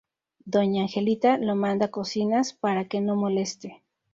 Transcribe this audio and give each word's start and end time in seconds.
Doña 0.45 0.81
Angelita 0.81 1.37
lo 1.37 1.53
manda 1.55 1.85
a 1.85 1.91
cocinas 1.91 2.53
para 2.53 2.85
que 2.87 3.01
no 3.01 3.15
moleste. 3.15 3.83